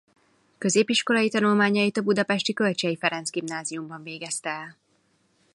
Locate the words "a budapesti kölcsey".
1.97-2.95